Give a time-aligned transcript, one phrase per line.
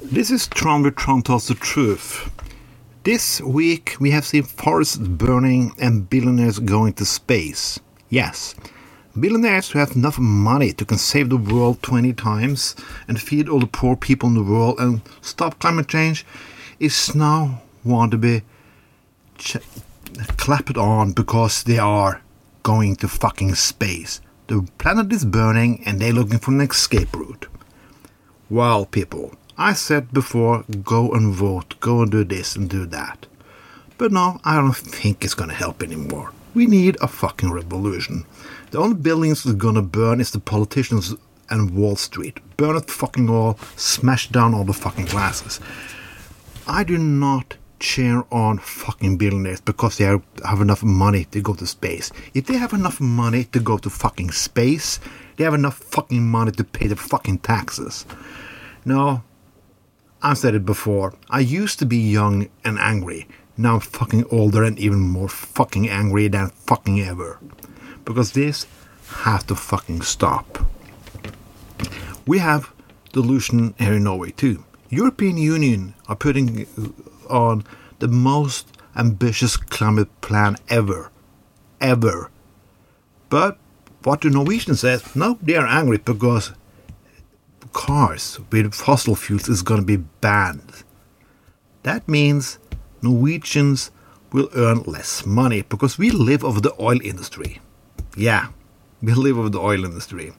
[0.00, 2.30] This is Tron with Tron Tells the Truth.
[3.02, 7.80] This week we have seen forests burning and billionaires going to space.
[8.08, 8.54] Yes,
[9.18, 12.76] billionaires who have enough money to can save the world 20 times
[13.08, 16.24] and feed all the poor people in the world and stop climate change
[16.78, 18.42] is now want to be
[19.36, 19.56] ch-
[20.36, 22.22] clapped on because they are
[22.62, 24.20] going to fucking space.
[24.46, 27.48] The planet is burning and they're looking for an escape route.
[28.48, 33.26] Well, people, I said before go and vote, go and do this and do that.
[33.98, 36.30] But no, I don't think it's gonna help anymore.
[36.54, 38.24] We need a fucking revolution.
[38.70, 41.14] The only buildings that's gonna burn is the politicians
[41.50, 42.38] and Wall Street.
[42.56, 45.58] Burn it fucking all, smash down all the fucking glasses.
[46.68, 50.22] I do not cheer on fucking billionaires because they have,
[50.60, 52.12] enough money to go to space.
[52.34, 55.00] If they have enough money to go to fucking space,
[55.36, 58.04] they have enough fucking money to pay their fucking taxes.
[58.84, 59.22] No,
[60.20, 61.14] I've said it before.
[61.30, 63.28] I used to be young and angry.
[63.56, 67.38] Now I'm fucking older and even more fucking angry than fucking ever.
[68.04, 68.66] Because this
[69.08, 70.58] has to fucking stop.
[72.26, 72.72] We have
[73.12, 74.64] delusion here in Norway too.
[74.90, 77.64] European Union are putting uh, on
[77.98, 81.10] the most ambitious climate plan ever.
[81.80, 82.30] Ever.
[83.28, 83.58] But
[84.02, 84.98] what the Norwegians say?
[85.14, 86.52] No, they are angry because
[87.72, 90.84] cars with fossil fuels is going to be banned.
[91.82, 92.58] That means
[93.02, 93.90] Norwegians
[94.32, 97.60] will earn less money because we live off the oil industry.
[98.16, 98.48] Yeah,
[99.00, 100.32] we live off the oil industry.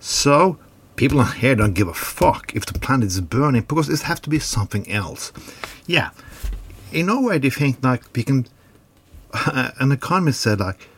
[0.00, 0.58] So
[0.96, 4.30] people here don't give a fuck if the planet is burning because it has to
[4.30, 5.32] be something else.
[5.86, 6.10] Yeah,
[6.92, 8.46] in Norway they think like we can.
[9.46, 10.88] An economist said like,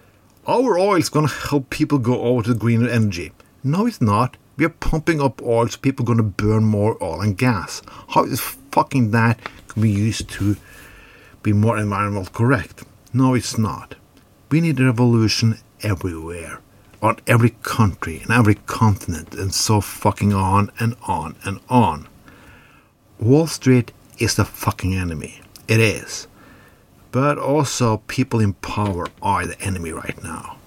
[0.47, 3.33] our oil is going to help people go over to greener energy.
[3.65, 4.37] No, it's not.
[4.61, 7.81] We are pumping up oil so people are going to burn more oil and gas.
[8.09, 10.59] How is fucking that can be used to
[11.43, 12.85] be more environmental correct?
[13.15, 13.95] No, it's not.
[14.51, 16.61] We need a revolution everywhere,
[17.01, 22.07] on every country, and every continent, and so fucking on and on and on.
[23.19, 25.41] Wall Street is the fucking enemy.
[25.69, 26.29] It is.
[27.13, 30.59] But also, people in power are the enemy right now.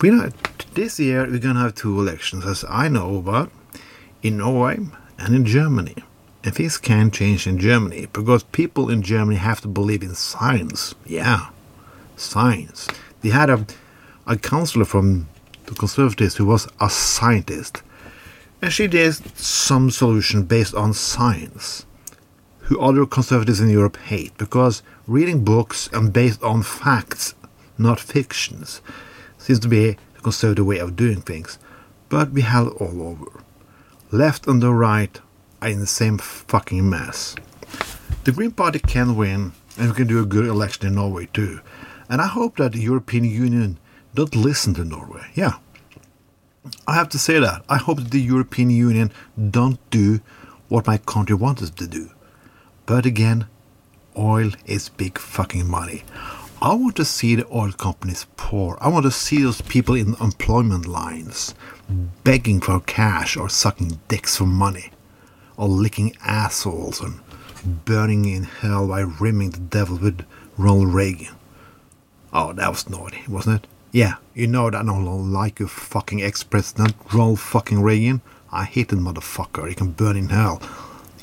[0.00, 0.30] We know
[0.74, 3.50] this year we're gonna have two elections, as I know about,
[4.22, 4.78] in Norway
[5.18, 5.96] and in Germany.
[6.42, 10.94] And things can change in Germany because people in Germany have to believe in science.
[11.06, 11.48] Yeah,
[12.16, 12.88] science.
[13.22, 13.66] They had a,
[14.26, 15.28] a counselor from
[15.66, 17.82] the Conservatives who was a scientist,
[18.60, 21.86] and she did some solution based on science,
[22.60, 27.34] who other conservatives in Europe hate because reading books and based on facts,
[27.78, 28.82] not fictions,
[29.38, 31.58] seems to be conservative way of doing things.
[32.08, 33.30] But we have it all over.
[34.10, 35.20] Left and the right
[35.62, 37.36] are in the same fucking mess.
[38.24, 41.60] The Green Party can win, and we can do a good election in Norway too.
[42.08, 43.78] And I hope that the European Union
[44.14, 45.26] don't listen to Norway.
[45.34, 45.54] Yeah.
[46.86, 47.64] I have to say that.
[47.68, 49.12] I hope that the European Union
[49.50, 50.20] don't do
[50.68, 52.10] what my country wants us to do.
[52.86, 53.46] But again,
[54.16, 56.04] oil is big fucking money.
[56.62, 58.78] I want to see the oil companies poor.
[58.80, 61.54] I want to see those people in employment lines
[62.24, 64.90] begging for cash or sucking dicks for money
[65.56, 67.20] or licking assholes and
[67.84, 70.24] burning in hell by rimming the devil with
[70.56, 71.34] Ronald Reagan.
[72.32, 73.70] Oh, that was naughty, wasn't it?
[73.92, 78.22] Yeah, you know that I don't like your fucking ex-president Ronald fucking Reagan.
[78.50, 79.68] I hate that motherfucker.
[79.68, 80.62] He can burn in hell.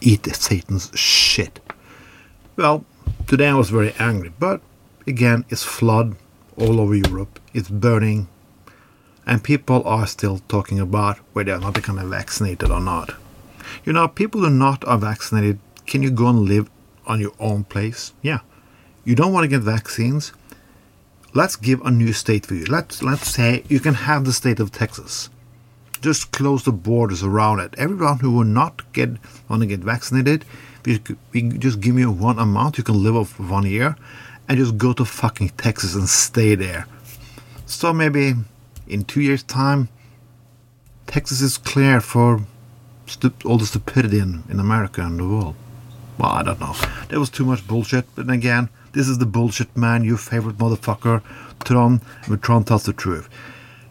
[0.02, 1.60] Eat Satan's shit.
[2.56, 2.86] Well,
[3.28, 4.62] today I was very angry, but
[5.08, 6.16] again, it's flood
[6.58, 7.40] all over Europe.
[7.54, 8.28] It's burning,
[9.26, 13.16] and people are still talking about whether or not they can be vaccinated or not.
[13.86, 15.60] You know, people who are not are vaccinated.
[15.86, 16.70] Can you go and live
[17.06, 18.14] on your own place?
[18.22, 18.40] Yeah.
[19.04, 20.32] You don't want to get vaccines.
[21.34, 22.66] Let's give a new state for you.
[22.66, 25.30] Let's let's say you can have the state of Texas.
[26.02, 27.74] Just close the borders around it.
[27.78, 29.10] Everyone who will not get
[29.48, 30.46] want to get vaccinated,
[30.86, 31.00] we,
[31.32, 32.78] we just give you one amount.
[32.78, 33.96] You can live off one year,
[34.48, 36.88] and just go to fucking Texas and stay there.
[37.66, 38.34] So maybe
[38.88, 39.90] in two years' time,
[41.08, 42.42] Texas is clear for
[43.46, 45.56] all the stupidity in, in America and the world.
[46.18, 46.76] Well, I don't know.
[47.10, 48.06] That was too much bullshit.
[48.16, 51.24] But again, this is the bullshit man, your favorite motherfucker,
[51.64, 53.30] Tron, and Tron tells the truth.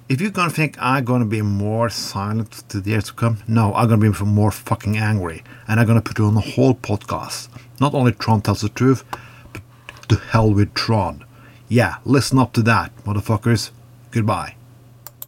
[0.08, 3.72] If you're gonna think I'm gonna be more silent to the years to come, no,
[3.74, 5.42] I'm gonna be more fucking angry.
[5.68, 7.48] And I'm gonna put it on the whole podcast.
[7.80, 9.04] Not only Tron tells the truth,
[10.10, 11.24] to hell with Tron.
[11.68, 13.70] Yeah, listen up to that, motherfuckers.
[14.10, 14.56] Goodbye.